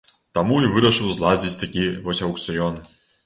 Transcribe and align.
Таму 0.37 0.55
і 0.61 0.69
вырашыў 0.77 1.11
зладзіць 1.17 1.59
такі 1.63 1.83
вось 2.09 2.23
аўкцыён. 2.31 2.83